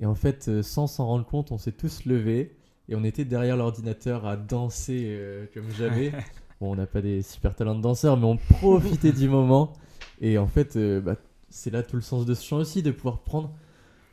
Et 0.00 0.06
en 0.06 0.14
fait, 0.14 0.46
euh, 0.48 0.62
sans 0.62 0.86
s'en 0.86 1.06
rendre 1.06 1.26
compte, 1.26 1.50
on 1.50 1.58
s'est 1.58 1.72
tous 1.72 2.04
levés 2.04 2.56
et 2.88 2.94
on 2.94 3.04
était 3.04 3.24
derrière 3.24 3.56
l'ordinateur 3.56 4.26
à 4.26 4.36
danser 4.36 5.04
euh, 5.06 5.46
comme 5.52 5.70
jamais. 5.70 6.12
Bon, 6.60 6.70
on 6.70 6.76
n'a 6.76 6.86
pas 6.86 7.02
des 7.02 7.22
super 7.22 7.56
talents 7.56 7.74
de 7.74 7.80
danseurs, 7.80 8.16
mais 8.16 8.26
on 8.26 8.36
profitait 8.36 9.10
du 9.10 9.28
moment. 9.28 9.72
Et 10.20 10.38
en 10.38 10.46
fait, 10.46 10.76
euh, 10.76 11.00
bah, 11.00 11.16
c'est 11.48 11.72
là 11.72 11.82
tout 11.82 11.96
le 11.96 12.02
sens 12.02 12.26
de 12.26 12.32
ce 12.32 12.44
chant 12.44 12.58
aussi, 12.58 12.80
de 12.80 12.92
pouvoir 12.92 13.22
prendre 13.22 13.52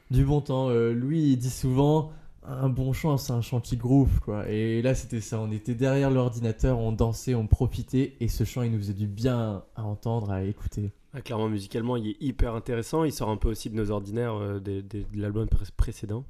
du 0.10 0.26
bon 0.26 0.42
temps. 0.42 0.70
Euh, 0.70 0.92
Louis, 0.92 1.34
il 1.34 1.38
dit 1.38 1.52
souvent, 1.52 2.12
un 2.44 2.70
bon 2.70 2.92
chant, 2.94 3.18
c'est 3.18 3.34
un 3.34 3.42
chant 3.42 3.60
qui 3.60 3.78
groove, 3.78 4.20
quoi. 4.22 4.50
Et 4.50 4.82
là, 4.82 4.96
c'était 4.96 5.22
ça. 5.22 5.40
On 5.40 5.52
était 5.52 5.76
derrière 5.76 6.10
l'ordinateur, 6.10 6.80
on 6.80 6.92
dansait, 6.92 7.36
on 7.36 7.48
profitait. 7.48 8.16
Et 8.20 8.28
ce 8.28 8.44
chant, 8.44 8.64
il 8.64 8.72
nous 8.72 8.80
faisait 8.80 8.94
du 8.94 9.08
bien 9.08 9.64
à 9.76 9.84
entendre, 9.84 10.32
à 10.32 10.44
écouter. 10.44 10.92
Ah, 11.14 11.22
clairement, 11.22 11.50
musicalement, 11.50 11.98
il 11.98 12.08
est 12.10 12.18
hyper 12.22 12.56
intéressant. 12.56 13.04
Il 13.04 13.12
sort 13.12 13.30
un 13.30 13.38
peu 13.38 13.50
aussi 13.50 13.70
de 13.70 13.76
nos 13.76 13.92
ordinaires 13.92 14.34
euh, 14.36 14.60
des- 14.60 14.82
des- 14.82 15.04
de 15.04 15.22
l'album 15.22 15.48
pré- 15.48 15.66
précédent. 15.78 16.24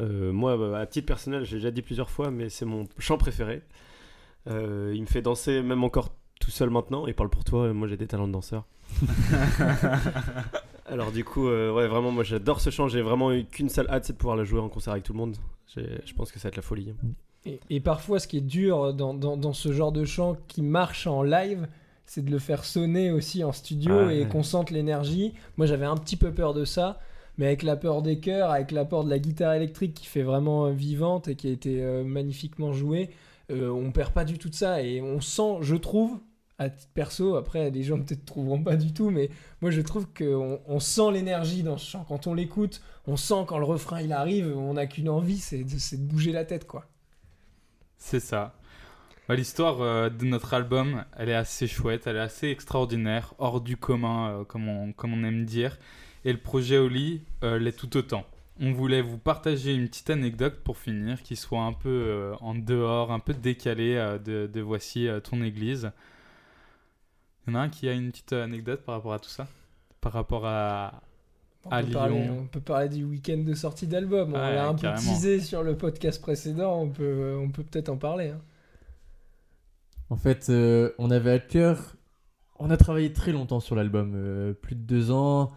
Euh, 0.00 0.32
moi, 0.32 0.56
bah, 0.56 0.78
à 0.78 0.86
titre 0.86 1.06
personnel, 1.06 1.44
j'ai 1.44 1.56
déjà 1.56 1.70
dit 1.70 1.82
plusieurs 1.82 2.10
fois, 2.10 2.30
mais 2.30 2.48
c'est 2.48 2.64
mon 2.64 2.86
chant 2.98 3.18
préféré. 3.18 3.62
Euh, 4.48 4.92
il 4.94 5.00
me 5.02 5.06
fait 5.06 5.22
danser, 5.22 5.62
même 5.62 5.82
encore 5.84 6.10
tout 6.40 6.50
seul 6.50 6.70
maintenant. 6.70 7.06
Il 7.06 7.14
parle 7.14 7.30
pour 7.30 7.44
toi, 7.44 7.72
moi 7.72 7.86
j'ai 7.88 7.96
des 7.96 8.06
talents 8.06 8.26
de 8.28 8.32
danseur. 8.32 8.64
Alors, 10.92 11.10
du 11.12 11.24
coup, 11.24 11.48
euh, 11.48 11.72
ouais, 11.72 11.86
vraiment, 11.88 12.10
moi 12.10 12.22
j'adore 12.24 12.60
ce 12.60 12.70
chant. 12.70 12.88
J'ai 12.88 13.02
vraiment 13.02 13.32
eu 13.32 13.44
qu'une 13.44 13.68
seule 13.68 13.88
hâte, 13.88 14.04
c'est 14.04 14.12
de 14.12 14.18
pouvoir 14.18 14.36
la 14.36 14.44
jouer 14.44 14.60
en 14.60 14.68
concert 14.68 14.92
avec 14.92 15.04
tout 15.04 15.12
le 15.12 15.18
monde. 15.18 15.36
Je 15.74 16.12
pense 16.14 16.30
que 16.30 16.38
ça 16.38 16.44
va 16.44 16.48
être 16.50 16.56
la 16.56 16.62
folie. 16.62 16.92
Et, 17.46 17.58
et 17.70 17.80
parfois, 17.80 18.18
ce 18.20 18.28
qui 18.28 18.36
est 18.38 18.40
dur 18.42 18.92
dans, 18.94 19.14
dans- 19.14 19.36
dans 19.36 19.52
ce 19.52 19.72
genre 19.72 19.90
de 19.92 20.04
chant 20.04 20.36
qui 20.48 20.62
marche 20.62 21.06
en 21.06 21.22
live, 21.22 21.66
c'est 22.04 22.24
de 22.24 22.30
le 22.30 22.38
faire 22.38 22.64
sonner 22.64 23.10
aussi 23.10 23.42
en 23.42 23.52
studio 23.52 23.94
Ouais. 24.06 24.20
et 24.20 24.26
qu'on 24.28 24.42
sente 24.42 24.70
l'énergie. 24.70 25.32
Moi, 25.56 25.66
j'avais 25.66 25.86
un 25.86 25.96
petit 25.96 26.16
peu 26.16 26.30
peur 26.32 26.52
de 26.52 26.64
ça, 26.64 27.00
mais 27.38 27.46
avec 27.46 27.62
l'apport 27.62 28.02
des 28.02 28.20
chœurs, 28.20 28.50
avec 28.50 28.70
l'apport 28.70 29.02
de 29.04 29.10
la 29.10 29.18
guitare 29.18 29.54
électrique 29.54 29.94
qui 29.94 30.06
fait 30.06 30.22
vraiment 30.22 30.66
euh, 30.66 30.70
vivante 30.72 31.28
et 31.28 31.34
qui 31.36 31.48
a 31.48 31.50
été 31.50 31.82
euh, 31.82 32.04
magnifiquement 32.04 32.72
jouée, 32.72 33.08
euh, 33.50 33.70
on 33.70 33.90
perd 33.92 34.12
pas 34.12 34.24
du 34.24 34.36
tout 34.38 34.50
de 34.50 34.54
ça 34.54 34.82
et 34.82 35.00
on 35.00 35.20
sent, 35.20 35.58
je 35.62 35.74
trouve, 35.76 36.18
à 36.64 36.70
perso, 36.94 37.36
après 37.36 37.70
les 37.70 37.82
gens 37.82 37.98
peut-être 38.02 38.24
trouveront 38.24 38.62
pas 38.62 38.76
du 38.76 38.92
tout, 38.92 39.10
mais 39.10 39.30
moi 39.60 39.70
je 39.70 39.80
trouve 39.80 40.06
qu'on 40.16 40.60
on 40.66 40.80
sent 40.80 41.12
l'énergie 41.12 41.62
dans 41.62 41.78
ce 41.78 41.90
chant. 41.90 42.04
Quand 42.08 42.26
on 42.26 42.34
l'écoute, 42.34 42.82
on 43.06 43.16
sent 43.16 43.44
quand 43.46 43.58
le 43.58 43.64
refrain 43.64 44.00
il 44.00 44.12
arrive, 44.12 44.56
on 44.56 44.74
n'a 44.74 44.86
qu'une 44.86 45.08
envie, 45.08 45.38
c'est 45.38 45.64
de, 45.64 45.96
bouger 46.02 46.32
la 46.32 46.44
tête 46.44 46.66
quoi. 46.66 46.86
C'est 47.98 48.20
ça. 48.20 48.54
Bah, 49.28 49.36
L'histoire 49.36 49.80
euh, 49.80 50.10
de 50.10 50.24
notre 50.24 50.54
album, 50.54 51.04
elle 51.16 51.28
est 51.28 51.34
assez 51.34 51.66
chouette, 51.66 52.06
elle 52.06 52.16
est 52.16 52.20
assez 52.20 52.48
extraordinaire, 52.48 53.34
hors 53.38 53.60
du 53.60 53.76
commun, 53.76 54.30
euh, 54.30 54.44
comme, 54.44 54.68
on, 54.68 55.24
aime 55.24 55.44
dire. 55.44 55.78
Et 56.24 56.32
le 56.32 56.38
projet 56.38 56.78
Oli 56.78 57.22
euh, 57.44 57.58
l'est 57.58 57.76
tout 57.76 57.96
autant. 57.96 58.26
On 58.60 58.72
voulait 58.72 59.00
vous 59.00 59.18
partager 59.18 59.74
une 59.74 59.88
petite 59.88 60.10
anecdote 60.10 60.60
pour 60.62 60.76
finir, 60.76 61.22
qui 61.22 61.36
soit 61.36 61.62
un 61.62 61.72
peu 61.72 61.88
euh, 61.88 62.34
en 62.40 62.54
dehors, 62.54 63.12
un 63.12 63.20
peu 63.20 63.32
décalée 63.32 63.94
de, 64.24 64.60
Voici 64.60 65.08
ton 65.24 65.42
église. 65.42 65.90
Il 67.46 67.52
y 67.52 67.56
en 67.56 67.58
a 67.58 67.62
un 67.62 67.68
qui 67.68 67.88
a 67.88 67.92
une 67.92 68.10
petite 68.10 68.32
anecdote 68.32 68.82
par 68.84 68.96
rapport 68.96 69.12
à 69.14 69.18
tout 69.18 69.28
ça? 69.30 69.46
Par 70.00 70.12
rapport 70.12 70.46
à... 70.46 71.02
On 71.64 71.70
À 71.70 71.82
peut, 71.82 71.90
parler, 71.92 72.20
Lyon. 72.24 72.38
on 72.42 72.46
peut 72.46 72.60
parler 72.60 72.88
du 72.88 73.04
week-end 73.04 73.38
de 73.38 73.54
sortie 73.54 73.86
d'album. 73.86 74.30
on 74.34 74.34
Ouais, 74.34 74.54
l'a 74.54 74.66
un 74.68 74.74
carrément. 74.74 75.00
peu 75.00 75.06
teasé 75.06 75.40
sur 75.40 75.62
le 75.62 75.76
podcast 75.76 76.20
précédent. 76.20 76.80
On 76.80 76.88
peut, 76.90 77.38
on 77.40 77.50
peut 77.50 77.62
peut-être 77.62 77.88
en 77.88 77.96
parler. 77.96 78.30
hein. 78.30 78.40
En 80.10 80.16
fait, 80.16 80.48
euh, 80.50 80.90
on 80.98 81.10
avait 81.10 81.30
à 81.30 81.38
cœur. 81.38 81.96
On 82.58 82.70
a 82.70 82.76
travaillé 82.76 83.12
très 83.12 83.32
longtemps 83.32 83.60
sur 83.60 83.76
l'album, 83.76 84.12
euh, 84.14 84.52
plus 84.54 84.74
de 84.74 84.80
deux 84.82 85.10
ans. 85.12 85.52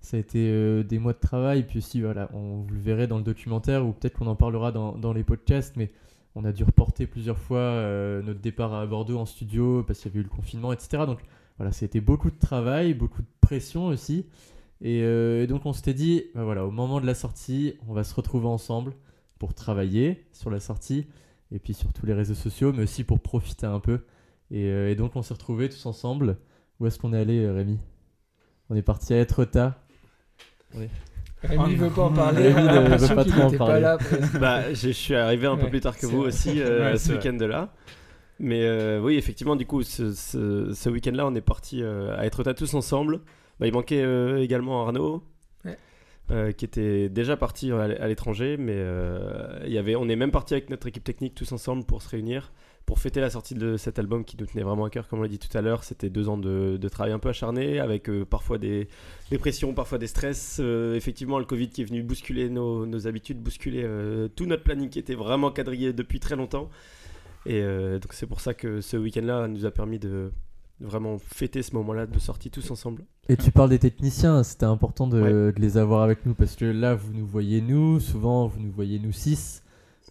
Ça 0.00 0.16
a 0.16 0.20
été 0.20 0.50
euh, 0.50 0.82
des 0.84 0.98
mois 0.98 1.14
de 1.14 1.18
travail. 1.18 1.62
Puis 1.66 1.78
aussi, 1.78 2.00
voilà, 2.02 2.28
on 2.34 2.58
vous 2.60 2.74
le 2.74 2.80
verrez 2.80 3.06
dans 3.06 3.16
le 3.18 3.24
documentaire 3.24 3.86
ou 3.86 3.92
peut-être 3.92 4.18
qu'on 4.18 4.26
en 4.26 4.36
parlera 4.36 4.70
dans, 4.70 4.92
dans 4.98 5.12
les 5.14 5.24
podcasts. 5.24 5.76
Mais 5.76 5.90
on 6.38 6.44
a 6.44 6.52
dû 6.52 6.62
reporter 6.62 7.08
plusieurs 7.08 7.36
fois 7.36 7.58
euh, 7.58 8.22
notre 8.22 8.38
départ 8.38 8.72
à 8.72 8.86
Bordeaux 8.86 9.18
en 9.18 9.26
studio 9.26 9.82
parce 9.82 9.98
qu'il 9.98 10.12
y 10.12 10.14
avait 10.14 10.20
eu 10.20 10.22
le 10.22 10.28
confinement, 10.28 10.72
etc. 10.72 11.02
Donc 11.04 11.18
voilà, 11.56 11.72
c'était 11.72 12.00
beaucoup 12.00 12.30
de 12.30 12.38
travail, 12.38 12.94
beaucoup 12.94 13.22
de 13.22 13.28
pression 13.40 13.86
aussi. 13.86 14.24
Et, 14.80 15.02
euh, 15.02 15.48
donc 15.48 15.66
on 15.66 15.72
s'était 15.72 15.94
dit, 15.94 16.26
bah 16.36 16.44
voilà, 16.44 16.64
au 16.64 16.70
moment 16.70 17.00
de 17.00 17.06
la 17.06 17.14
sortie, 17.14 17.74
on 17.88 17.92
va 17.92 18.04
se 18.04 18.14
retrouver 18.14 18.46
ensemble 18.46 18.92
pour 19.40 19.52
travailler 19.52 20.26
sur 20.32 20.48
la 20.48 20.60
sortie, 20.60 21.08
et 21.50 21.58
puis 21.58 21.74
sur 21.74 21.92
tous 21.92 22.06
les 22.06 22.14
réseaux 22.14 22.34
sociaux, 22.34 22.72
mais 22.72 22.84
aussi 22.84 23.02
pour 23.02 23.18
profiter 23.18 23.66
un 23.66 23.80
peu. 23.80 24.04
Et, 24.52 24.66
euh, 24.66 24.94
donc 24.94 25.16
on 25.16 25.22
s'est 25.22 25.34
retrouvés 25.34 25.68
tous 25.68 25.86
ensemble. 25.86 26.38
Où 26.78 26.86
est-ce 26.86 27.00
qu'on 27.00 27.12
est 27.12 27.18
allé, 27.18 27.50
Rémi? 27.50 27.80
On 28.70 28.76
est 28.76 28.82
parti 28.82 29.12
à 29.12 29.18
Etretat. 29.18 29.76
Rémi 31.42 31.62
Oh 31.64 31.68
ne 31.68 31.76
veut 31.76 31.90
pas 31.90 32.02
en 32.02 32.12
parler. 32.12 32.52
Rémi 32.52 32.68
ne 32.68 32.96
veut 32.96 33.14
pas 33.14 33.24
trop 33.24 33.42
en 33.42 33.50
parler. 33.52 33.80
là. 33.80 33.98
Bah, 34.40 34.72
je 34.74 34.90
suis 34.90 35.14
arrivé 35.14 35.46
un 35.46 35.56
peu 35.56 35.68
plus 35.68 35.80
tard 35.80 35.96
que 35.96 36.06
vous 36.06 36.18
vrai. 36.18 36.28
aussi 36.28 36.60
euh, 36.60 36.90
Ouais, 36.92 36.98
ce 36.98 37.04
c'est 37.06 37.12
vrai. 37.14 37.30
week-end-là. 37.30 37.72
Mais 38.40 38.62
euh, 38.64 39.00
oui, 39.00 39.16
effectivement, 39.16 39.56
du 39.56 39.66
coup, 39.66 39.82
ce, 39.82 40.12
ce- 40.12 40.72
ce 40.72 40.88
week-end-là, 40.90 41.26
on 41.26 41.34
est 41.34 41.40
parti 41.40 41.82
euh, 41.82 42.16
à 42.16 42.24
être 42.26 42.42
tous 42.52 42.74
ensemble. 42.74 43.20
Bah, 43.60 43.66
il 43.66 43.72
manquait 43.72 44.02
euh, 44.02 44.40
également 44.42 44.82
Arnaud, 44.84 45.22
Ouais. 45.64 45.76
euh, 46.30 46.52
qui 46.52 46.64
était 46.64 47.08
déjà 47.08 47.36
parti 47.36 47.72
à 47.72 48.06
l'étranger, 48.06 48.56
mais 48.56 48.74
euh, 48.76 49.58
il 49.64 49.72
y 49.72 49.78
avait, 49.78 49.96
on 49.96 50.08
est 50.08 50.14
même 50.16 50.30
parti 50.30 50.54
avec 50.54 50.70
notre 50.70 50.86
équipe 50.86 51.02
technique 51.04 51.34
tous 51.34 51.50
ensemble 51.52 51.84
pour 51.84 52.00
se 52.02 52.08
réunir, 52.08 52.52
pour 52.88 52.98
fêter 52.98 53.20
la 53.20 53.28
sortie 53.28 53.54
de 53.54 53.76
cet 53.76 53.98
album 53.98 54.24
qui 54.24 54.34
nous 54.40 54.46
tenait 54.46 54.62
vraiment 54.62 54.86
à 54.86 54.88
cœur, 54.90 55.08
comme 55.08 55.18
on 55.18 55.22
l'a 55.22 55.28
dit 55.28 55.38
tout 55.38 55.54
à 55.58 55.60
l'heure. 55.60 55.84
C'était 55.84 56.08
deux 56.08 56.30
ans 56.30 56.38
de, 56.38 56.78
de 56.80 56.88
travail 56.88 57.12
un 57.12 57.18
peu 57.18 57.28
acharné, 57.28 57.80
avec 57.80 58.08
euh, 58.08 58.24
parfois 58.24 58.56
des, 58.56 58.88
des 59.30 59.36
pressions, 59.36 59.74
parfois 59.74 59.98
des 59.98 60.06
stress. 60.06 60.56
Euh, 60.58 60.94
effectivement, 60.94 61.38
le 61.38 61.44
Covid 61.44 61.68
qui 61.68 61.82
est 61.82 61.84
venu 61.84 62.02
bousculer 62.02 62.48
nos, 62.48 62.86
nos 62.86 63.06
habitudes, 63.06 63.42
bousculer 63.42 63.82
euh, 63.84 64.28
tout 64.34 64.46
notre 64.46 64.62
planning 64.62 64.88
qui 64.88 64.98
était 64.98 65.14
vraiment 65.14 65.50
quadrillé 65.50 65.92
depuis 65.92 66.18
très 66.18 66.34
longtemps. 66.34 66.70
Et 67.44 67.60
donc 67.62 68.12
c'est 68.12 68.26
pour 68.26 68.40
ça 68.40 68.52
que 68.54 68.80
ce 68.80 68.96
week-end-là 68.96 69.48
nous 69.48 69.64
a 69.66 69.70
permis 69.70 69.98
de 69.98 70.32
de 70.80 70.86
vraiment 70.86 71.18
fêter 71.18 71.62
ce 71.62 71.74
moment-là 71.74 72.06
de 72.06 72.18
sortie 72.20 72.50
tous 72.50 72.70
ensemble. 72.70 73.04
Et 73.28 73.36
tu 73.36 73.50
parles 73.50 73.68
des 73.70 73.78
techniciens, 73.80 74.42
c'était 74.44 74.64
important 74.66 75.06
de, 75.08 75.20
Ouais. 75.20 75.30
de 75.52 75.54
les 75.60 75.76
avoir 75.76 76.02
avec 76.02 76.24
nous 76.24 76.34
parce 76.34 76.54
que 76.56 76.64
là, 76.64 76.94
vous 76.94 77.12
nous 77.12 77.26
voyez 77.26 77.60
nous, 77.60 78.00
souvent 78.00 78.46
vous 78.46 78.60
nous 78.60 78.70
voyez 78.70 78.98
nous 78.98 79.12
six 79.12 79.62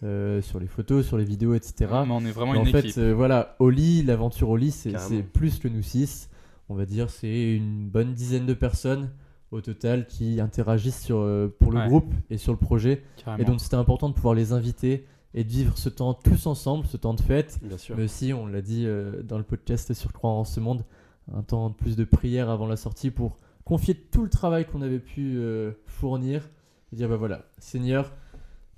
euh, 0.04 0.42
sur 0.42 0.60
les 0.60 0.68
photos, 0.68 1.06
sur 1.06 1.18
les 1.18 1.26
vidéos, 1.26 1.54
etc. 1.54 1.74
Mais 2.06 2.12
on 2.14 2.26
est 2.26 2.32
vraiment 2.32 2.54
Mais 2.54 2.60
en 2.60 2.66
fait, 2.66 2.98
euh, 2.98 3.14
voilà, 3.14 3.56
Oli, 3.60 4.04
l'aventure 4.04 4.50
Oli, 4.50 4.72
c'est 4.72 4.92
Carrément. 4.92 5.10
c'est 5.10 5.24
plus 5.24 5.60
que 5.60 5.68
nous 5.68 5.82
six. 5.82 6.30
On 6.70 6.76
va 6.76 6.86
dire 6.86 7.10
c'est 7.10 7.54
une 7.56 7.88
bonne 7.88 8.14
dizaine 8.14 8.46
de 8.46 8.54
personnes 8.54 9.10
au 9.52 9.62
total 9.62 10.06
qui 10.08 10.42
interagissent 10.42 11.02
sur, 11.02 11.20
euh, 11.20 11.48
pour 11.60 11.72
le 11.72 11.80
Ouais. 11.80 11.88
groupe 11.88 12.14
et 12.30 12.38
sur 12.38 12.52
le 12.52 12.58
projet. 12.60 13.04
carrément. 13.24 13.42
Et 13.42 13.46
donc 13.46 13.62
c'était 13.62 13.76
important 13.76 14.10
de 14.10 14.14
pouvoir 14.14 14.34
les 14.34 14.52
inviter 14.52 15.06
et 15.34 15.44
de 15.44 15.50
vivre 15.50 15.78
ce 15.78 15.88
temps 15.90 16.14
tous 16.14 16.48
ensemble, 16.48 16.86
ce 16.88 16.98
temps 16.98 17.14
de 17.14 17.22
fête. 17.22 17.60
Bien 17.64 17.78
sûr. 17.78 17.96
Mais 17.96 18.04
aussi, 18.04 18.34
on 18.34 18.46
l'a 18.48 18.62
dit 18.62 18.84
euh, 18.86 19.24
dans 19.24 19.38
le 19.38 19.44
podcast 19.44 19.94
sur 19.94 20.12
Croire 20.12 20.34
en 20.34 20.44
ce 20.44 20.60
monde, 20.60 20.84
un 21.34 21.42
temps 21.44 21.70
de 21.70 21.76
plus 21.76 21.96
de 21.96 22.04
prière 22.04 22.50
avant 22.50 22.68
la 22.68 22.76
sortie 22.76 23.10
pour 23.12 23.38
confier 23.64 23.96
tout 23.96 24.24
le 24.24 24.30
travail 24.30 24.66
qu'on 24.66 24.82
avait 24.82 25.00
pu 25.00 25.38
euh, 25.38 25.72
fournir 25.86 26.50
et 26.92 26.96
dire 26.98 27.08
bah 27.10 27.18
voilà, 27.18 27.44
Seigneur, 27.60 28.12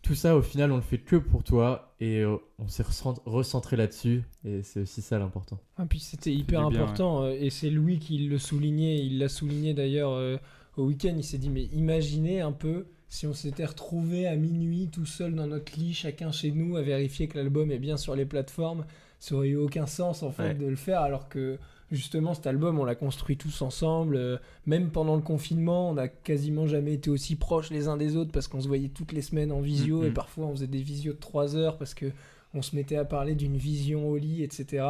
tout 0.02 0.16
ça 0.16 0.36
au 0.36 0.42
final 0.42 0.72
on 0.72 0.78
le 0.78 0.82
fait 0.82 0.98
que 1.00 1.16
pour 1.18 1.44
toi 1.44 1.94
et 2.00 2.20
euh, 2.20 2.38
on 2.58 2.68
s'est 2.68 2.84
recent- 2.84 3.22
recentré 3.26 3.76
là-dessus 3.76 4.24
et 4.46 4.64
c'est 4.64 4.82
aussi 4.82 5.02
ça 5.02 5.20
l'important. 5.20 5.60
Ah, 5.78 5.86
puis 5.86 6.00
c'était 6.00 6.34
hyper 6.34 6.70
bien, 6.70 6.84
important 6.84 7.24
euh, 7.24 7.36
et 7.40 7.50
c'est 7.50 7.70
Louis 7.70 8.00
qui 8.00 8.20
le 8.28 8.38
soulignait. 8.38 9.00
Il 9.06 9.20
l'a 9.20 9.28
souligné 9.30 9.74
d'ailleurs 9.74 10.12
euh, 10.12 10.38
au 10.78 10.86
week-end. 10.86 11.14
Il 11.18 11.24
s'est 11.24 11.38
dit 11.38 11.50
mais 11.50 11.64
imaginez 11.74 12.42
un 12.42 12.52
peu 12.54 12.86
si 13.10 13.26
on 13.28 13.34
s'était 13.34 13.66
retrouvé 13.66 14.28
à 14.28 14.36
minuit 14.36 14.88
tout 14.92 15.06
seul 15.06 15.34
dans 15.36 15.48
notre 15.48 15.78
lit, 15.78 15.94
chacun 15.94 16.32
chez 16.32 16.52
nous, 16.52 16.78
à 16.78 16.82
vérifier 16.82 17.28
que 17.28 17.38
l'album 17.38 17.72
est 17.72 17.80
bien 17.80 17.98
sur 17.98 18.16
les 18.16 18.26
plateformes. 18.26 18.86
Ça 19.20 19.36
aurait 19.36 19.50
eu 19.50 19.56
aucun 19.58 19.86
sens 19.88 20.24
en 20.24 20.32
fait 20.32 20.44
Ouais. 20.50 20.54
de 20.56 20.66
le 20.68 20.76
faire 20.78 21.02
alors 21.02 21.28
que 21.28 21.58
justement 21.92 22.34
cet 22.36 22.46
album 22.48 22.80
on 22.80 22.86
l'a 22.86 22.96
construit 22.96 23.36
tous 23.36 23.62
ensemble. 23.64 24.16
Euh, 24.16 24.38
même 24.66 24.92
pendant 24.92 25.16
le 25.16 25.22
confinement, 25.24 25.90
on 25.90 25.94
n'a 25.96 26.08
quasiment 26.08 26.68
jamais 26.68 26.94
été 26.94 27.10
aussi 27.10 27.36
proches 27.36 27.72
les 27.72 27.88
uns 27.88 27.98
des 27.98 28.16
autres 28.16 28.32
parce 28.32 28.48
qu'on 28.48 28.62
se 28.62 28.68
voyait 28.68 28.90
toutes 28.90 29.12
les 29.12 29.22
semaines 29.24 29.52
en 29.52 29.60
visio 29.60 30.02
Mhm. 30.02 30.08
et 30.08 30.12
parfois 30.12 30.46
on 30.46 30.52
faisait 30.52 30.68
des 30.68 30.82
visios 30.82 31.14
de 31.14 31.20
3 31.20 31.56
heures 31.58 31.78
parce 31.78 31.94
que 31.94 32.12
on 32.54 32.62
se 32.62 32.76
mettait 32.76 32.96
à 32.96 33.06
parler 33.06 33.36
d'une 33.36 33.58
vision 33.58 34.08
au 34.08 34.18
lit, 34.18 34.42
etc. 34.44 34.86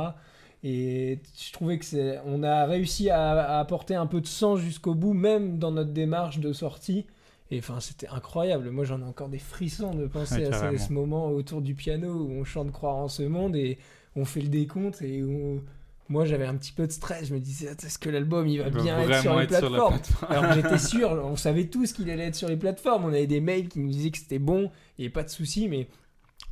Et 0.64 1.20
je 1.42 1.52
trouvais 1.54 1.80
que 1.80 1.86
c'est, 1.86 2.20
on 2.26 2.44
a 2.44 2.66
réussi 2.66 3.10
à, 3.10 3.32
à 3.32 3.60
apporter 3.60 3.96
un 3.96 4.06
peu 4.06 4.20
de 4.22 4.28
sens 4.28 4.60
jusqu'au 4.60 4.94
bout, 4.94 5.14
même 5.14 5.58
dans 5.58 5.72
notre 5.72 5.92
démarche 5.92 6.40
de 6.40 6.52
sortie. 6.54 7.06
Et 7.52 7.60
enfin, 7.60 7.80
c'était 7.80 8.08
incroyable. 8.08 8.70
Moi, 8.70 8.86
j'en 8.86 9.02
ai 9.02 9.06
encore 9.06 9.30
des 9.30 9.40
frissons 9.40 9.96
de 9.96 10.06
penser 10.06 10.48
Ouais, 10.48 10.54
à 10.54 10.78
ce, 10.78 10.94
moment 10.94 11.30
autour 11.30 11.62
du 11.62 11.74
piano 11.74 12.12
où 12.12 12.32
on 12.32 12.44
chante 12.44 12.72
Croire 12.72 12.96
en 12.96 13.08
ce 13.08 13.24
monde 13.24 13.56
et 13.56 13.80
on 14.16 14.26
fait 14.26 14.42
le 14.42 14.50
décompte. 14.50 15.02
Et 15.02 15.24
où 15.24 15.62
moi, 16.10 16.26
j'avais 16.26 16.46
un 16.46 16.56
petit 16.56 16.72
peu 16.72 16.86
de 16.86 16.92
stress. 16.92 17.28
Je 17.28 17.34
me 17.34 17.40
disais, 17.40 17.68
est-ce 17.68 17.98
que 18.00 18.10
l'album 18.10 18.48
il 18.48 18.60
va 18.60 18.68
Il 18.68 18.74
bien 18.74 19.00
être 19.00 19.22
sur 19.22 19.36
les 19.36 19.46
être 19.46 19.58
sur 19.58 19.70
plateformes 19.70 20.00
plateforme. 20.00 20.32
alors 20.32 20.54
j'étais 20.54 20.78
sûr, 20.90 21.12
on 21.12 21.36
savait 21.36 21.66
tous 21.66 21.94
qu'il 21.94 22.10
allait 22.10 22.28
être 22.28 22.36
sur 22.36 22.50
les 22.50 22.58
plateformes. 22.58 23.06
On 23.06 23.10
avait 23.10 23.28
des 23.28 23.42
mails 23.42 23.68
qui 23.68 23.80
nous 23.80 23.90
disaient 23.90 24.12
que 24.12 24.18
c'était 24.18 24.40
bon, 24.40 24.72
il 24.98 25.02
n'y 25.02 25.06
avait 25.06 25.14
pas 25.14 25.24
de 25.24 25.30
souci, 25.30 25.68
mais 25.68 25.88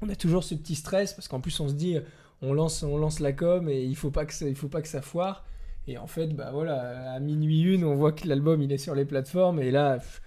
on 0.02 0.10
a 0.10 0.16
toujours 0.16 0.44
ce 0.44 0.54
petit 0.56 0.76
stress 0.76 1.14
parce 1.14 1.28
qu'en 1.28 1.40
plus 1.40 1.60
on 1.60 1.68
se 1.68 1.74
dit, 1.74 1.98
on 2.42 2.54
lance, 2.54 2.84
on 2.84 2.98
lance 2.98 3.20
la 3.20 3.34
com 3.34 3.68
et 3.68 3.84
il 3.84 3.96
faut 3.96 4.12
pas 4.12 4.26
que 4.26 4.34
ça, 4.34 4.48
il 4.48 4.56
faut 4.56 4.68
pas 4.68 4.82
que 4.82 4.88
ça 4.88 5.02
foire. 5.02 5.44
Et 5.88 5.98
en 5.98 6.08
fait, 6.08 6.28
bah 6.36 6.52
voilà, 6.52 7.14
à 7.14 7.20
minuit 7.20 7.62
une, 7.62 7.84
on 7.84 7.96
voit 7.96 8.12
que 8.12 8.28
l'album 8.28 8.62
il 8.62 8.72
est 8.72 8.78
sur 8.78 8.94
les 8.94 9.06
plateformes 9.06 9.60
et 9.60 9.72
là, 9.72 9.96
pff, 9.96 10.22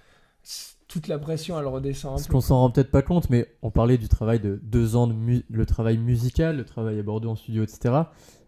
toute 0.89 1.07
la 1.09 1.19
pression 1.19 1.59
elle 1.59 1.67
redescend 1.67 2.13
un 2.13 2.17
Parce 2.17 2.27
qu'on 2.27 2.41
s'en 2.41 2.59
rend 2.59 2.71
peut-être 2.71 2.91
pas 2.91 3.03
compte, 3.03 3.31
mais 3.31 3.47
on 3.63 3.71
parlait 3.71 3.99
du 3.99 4.09
travail 4.09 4.41
de 4.41 4.59
deux 4.63 4.97
ans 4.97 5.07
de 5.07 5.13
mu- 5.13 5.45
le 5.49 5.67
travail 5.67 5.99
musical, 5.99 6.57
le 6.57 6.65
travail 6.65 6.99
à 6.99 7.03
Bordeaux 7.03 7.31
en 7.31 7.37
studio, 7.37 7.63
etc. 7.63 7.95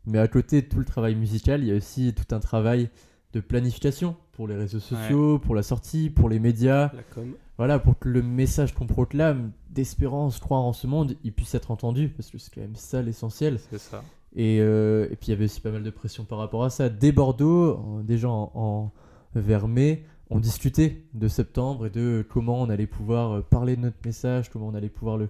Mais 0.07 0.19
à 0.19 0.27
côté 0.29 0.63
de 0.63 0.67
tout 0.67 0.79
le 0.79 0.85
travail 0.85 1.15
musical, 1.15 1.63
il 1.63 1.69
y 1.69 1.73
a 1.73 1.77
aussi 1.77 2.13
tout 2.15 2.35
un 2.35 2.41
travail 2.41 2.91
de 3.33 3.41
planification 3.41 4.17
pour 4.33 4.49
les 4.49 4.57
réseaux 4.57 4.81
sociaux, 4.81 5.39
pour 5.39 5.55
la 5.55 5.63
sortie, 5.63 6.11
pour 6.11 6.29
les 6.29 6.41
médias. 6.41 6.91
La 6.95 7.03
com. 7.15 7.33
Voilà, 7.59 7.79
pour 7.79 7.97
que 7.99 8.09
le 8.09 8.23
message 8.23 8.75
qu'on 8.75 8.87
proclame 8.87 9.53
d'espérance, 9.71 10.41
croire 10.41 10.63
en 10.63 10.73
ce 10.73 10.87
monde, 10.87 11.15
il 11.23 11.33
puisse 11.33 11.55
être 11.55 11.71
entendu, 11.71 12.09
parce 12.09 12.29
que 12.31 12.39
c'est 12.39 12.53
quand 12.53 12.61
même 12.63 12.75
ça 12.75 13.01
l'essentiel. 13.03 13.61
C'est 13.71 13.79
ça. 13.79 14.03
Et, 14.35 14.59
euh, 14.61 15.05
et 15.11 15.17
puis 15.17 15.29
il 15.29 15.31
y 15.31 15.35
avait 15.35 15.45
aussi 15.45 15.61
pas 15.61 15.71
mal 15.71 15.83
de 15.85 15.91
pression 15.91 16.25
par 16.25 16.39
rapport 16.39 16.65
à 16.65 16.71
ça. 16.71 16.89
Dès 16.89 17.13
Bordeaux, 17.13 17.77
en- 17.77 18.01
déjà 18.01 18.29
en, 18.29 18.51
en- 18.55 18.91
vers 19.35 19.69
mai, 19.69 20.05
on 20.35 20.41
discutait 20.41 21.05
de 21.15 21.29
septembre 21.29 21.87
et 21.87 21.91
de 21.91 22.27
comment 22.29 22.61
on 22.61 22.71
allait 22.71 22.87
pouvoir 22.87 23.33
euh, 23.33 23.41
parler 23.43 23.77
de 23.77 23.83
notre 23.83 23.99
message, 24.05 24.51
comment 24.51 24.69
on 24.69 24.75
allait 24.75 24.89
pouvoir 24.89 25.19
le, 25.19 25.29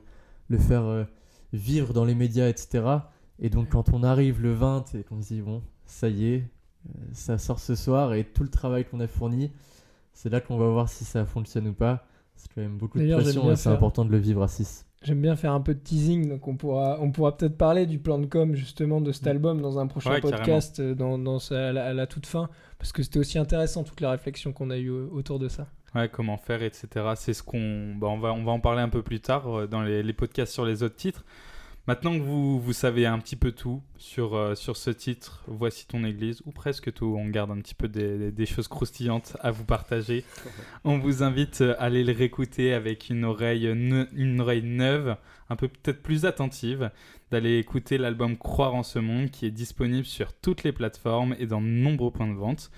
le 0.48 0.58
faire 0.58 0.84
euh, 0.84 1.04
vivre 1.52 1.92
dans 1.92 2.04
les 2.04 2.14
médias, 2.14 2.48
etc. 2.48 2.84
Et 3.38 3.50
donc 3.50 3.70
quand 3.70 3.92
on 3.92 4.02
arrive 4.02 4.40
le 4.40 4.52
20 4.52 4.94
et 4.94 5.02
qu'on 5.02 5.20
se 5.20 5.28
dit, 5.28 5.40
bon, 5.40 5.62
ça 5.86 6.08
y 6.08 6.26
est, 6.26 6.44
euh, 6.88 7.00
ça 7.12 7.38
sort 7.38 7.58
ce 7.58 7.74
soir 7.74 8.14
et 8.14 8.24
tout 8.24 8.44
le 8.44 8.48
travail 8.48 8.84
qu'on 8.84 9.00
a 9.00 9.08
fourni, 9.08 9.50
c'est 10.12 10.30
là 10.30 10.40
qu'on 10.40 10.56
va 10.56 10.68
voir 10.68 10.88
si 10.88 11.04
ça 11.04 11.24
fonctionne 11.24 11.68
ou 11.68 11.74
pas. 11.74 12.06
C'est 12.36 12.52
quand 12.54 12.60
même 12.60 12.78
beaucoup 12.78 12.98
de 12.98 13.12
pression 13.12 13.50
et 13.50 13.56
c'est 13.56 13.68
important 13.68 14.04
de 14.04 14.10
le 14.10 14.18
vivre 14.18 14.42
à 14.42 14.48
6. 14.48 14.86
J'aime 15.04 15.20
bien 15.20 15.34
faire 15.36 15.52
un 15.52 15.60
peu 15.60 15.74
de 15.74 15.80
teasing, 15.80 16.28
donc 16.28 16.46
on 16.46 16.56
pourra, 16.56 16.98
on 17.00 17.10
pourra 17.10 17.36
peut-être 17.36 17.56
parler 17.58 17.86
du 17.86 17.98
plan 17.98 18.18
de 18.18 18.26
com 18.26 18.54
justement 18.54 19.00
de 19.00 19.10
cet 19.12 19.26
album 19.26 19.60
dans 19.60 19.78
un 19.78 19.86
prochain 19.86 20.10
Ouais, 20.12 20.20
podcast 20.20 20.78
euh, 20.80 20.94
dans, 20.94 21.18
dans 21.18 21.38
sa- 21.40 21.68
à, 21.68 21.72
la, 21.72 21.86
à 21.86 21.92
la 21.92 22.06
toute 22.06 22.26
fin, 22.26 22.48
parce 22.78 22.92
que 22.92 23.02
c'était 23.02 23.18
aussi 23.18 23.38
intéressant 23.38 23.82
toute 23.82 24.00
la 24.00 24.10
réflexion 24.12 24.52
qu'on 24.52 24.70
a 24.70 24.78
eue 24.78 24.90
autour 24.90 25.38
de 25.38 25.48
ça. 25.48 25.66
Ouais, 25.94 26.08
comment 26.08 26.36
faire, 26.38 26.62
etc. 26.62 26.88
C'est 27.16 27.34
ce 27.34 27.42
qu'on. 27.42 27.94
Bah, 27.96 28.06
on, 28.08 28.18
va, 28.18 28.32
on 28.32 28.44
va 28.44 28.52
en 28.52 28.60
parler 28.60 28.80
un 28.80 28.88
peu 28.88 29.02
plus 29.02 29.20
tard 29.20 29.46
euh, 29.58 29.66
dans 29.66 29.82
les, 29.82 30.02
les 30.02 30.12
podcasts 30.12 30.52
sur 30.52 30.64
les 30.64 30.82
autres 30.82 30.96
titres. 30.96 31.24
Maintenant 31.88 32.12
que 32.16 32.22
vous, 32.22 32.60
vous 32.60 32.72
savez 32.72 33.06
un 33.06 33.18
petit 33.18 33.34
peu 33.34 33.50
tout 33.50 33.82
sur, 33.98 34.36
euh, 34.36 34.54
sur 34.54 34.76
ce 34.76 34.90
titre, 34.90 35.42
Voici 35.48 35.84
ton 35.88 36.04
église, 36.04 36.40
ou 36.46 36.52
presque 36.52 36.92
tout, 36.92 37.16
on 37.18 37.26
garde 37.28 37.50
un 37.50 37.58
petit 37.60 37.74
peu 37.74 37.88
des, 37.88 38.18
des- 38.18 38.30
des 38.32 38.46
choses 38.46 38.68
croustillantes 38.68 39.36
à 39.40 39.50
vous 39.50 39.64
partager. 39.64 40.24
On 40.84 40.98
vous 40.98 41.24
invite 41.24 41.60
euh, 41.60 41.74
à 41.80 41.84
aller 41.86 42.04
le 42.04 42.12
réécouter 42.12 42.72
avec 42.72 43.10
une 43.10 43.24
oreille, 43.24 43.66
ne- 43.74 44.06
une 44.14 44.40
oreille 44.40 44.62
neuve, 44.62 45.16
un 45.50 45.56
peu 45.56 45.66
peut-être 45.66 46.02
plus 46.04 46.24
attentive, 46.24 46.90
d'aller 47.32 47.58
écouter 47.58 47.98
l'album 47.98 48.36
Croire 48.38 48.76
en 48.76 48.84
ce 48.84 49.00
monde 49.00 49.30
qui 49.30 49.46
est 49.46 49.50
disponible 49.50 50.06
sur 50.06 50.32
toutes 50.34 50.62
les 50.62 50.72
plateformes 50.72 51.34
et 51.40 51.46
dans 51.46 51.60
de 51.60 51.66
nombreux 51.66 52.12
points 52.12 52.28
de 52.28 52.34
vente. 52.38 52.70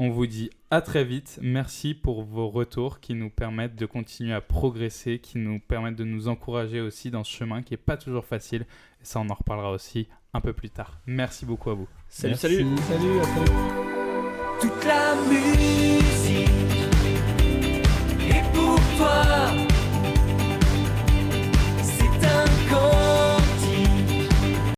On 0.00 0.10
vous 0.10 0.28
dit 0.28 0.50
à 0.70 0.80
très 0.80 1.04
vite. 1.04 1.40
Merci 1.42 1.92
pour 1.92 2.22
vos 2.22 2.48
retours 2.48 3.00
qui 3.00 3.14
nous 3.14 3.30
permettent 3.30 3.74
de 3.74 3.84
continuer 3.84 4.32
à 4.32 4.40
progresser, 4.40 5.18
qui 5.18 5.38
nous 5.38 5.58
permettent 5.58 5.96
de 5.96 6.04
nous 6.04 6.28
encourager 6.28 6.80
aussi 6.80 7.10
dans 7.10 7.24
ce 7.24 7.32
chemin 7.32 7.62
qui 7.62 7.72
n'est 7.72 7.78
pas 7.78 7.96
toujours 7.96 8.24
facile. 8.24 8.62
Et 9.00 9.04
ça, 9.04 9.18
on 9.18 9.28
en 9.28 9.34
reparlera 9.34 9.72
aussi 9.72 10.06
un 10.34 10.40
peu 10.40 10.52
plus 10.52 10.70
tard. 10.70 11.00
Merci 11.06 11.46
beaucoup 11.46 11.70
à 11.70 11.74
vous. 11.74 11.88
Salut, 12.08 12.36
salut. 12.36 12.64
Salut, 12.88 13.18
à 13.18 14.60
Toute 14.60 14.84
la 14.84 15.16
musique. 15.28 16.57